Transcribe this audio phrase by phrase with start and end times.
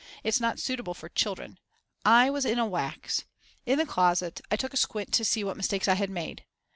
[0.23, 1.59] It's not suitable for children.
[2.03, 3.25] I was in a wax.
[3.67, 6.43] In the closet I took a squint to see what mistakes I had made.